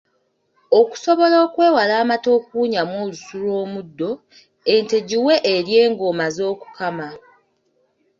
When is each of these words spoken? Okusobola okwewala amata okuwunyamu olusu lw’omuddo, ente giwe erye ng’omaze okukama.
Okusobola 0.79 1.35
okwewala 1.45 1.93
amata 2.03 2.29
okuwunyamu 2.37 2.93
olusu 3.03 3.33
lw’omuddo, 3.43 4.11
ente 4.73 4.97
giwe 5.09 5.33
erye 5.53 5.79
ng’omaze 5.91 6.41
okukama. 6.53 7.07